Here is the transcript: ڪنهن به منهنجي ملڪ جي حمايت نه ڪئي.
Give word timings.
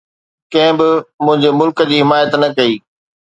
ڪنهن 0.53 0.73
به 0.79 0.87
منهنجي 1.25 1.51
ملڪ 1.59 1.85
جي 1.91 1.97
حمايت 2.03 2.31
نه 2.43 2.49
ڪئي. 2.57 2.73